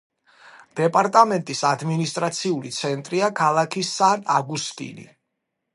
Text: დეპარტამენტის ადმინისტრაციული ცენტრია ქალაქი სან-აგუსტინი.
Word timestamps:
დეპარტამენტის 0.79 1.61
ადმინისტრაციული 1.73 2.73
ცენტრია 2.79 3.33
ქალაქი 3.43 3.87
სან-აგუსტინი. 3.93 5.09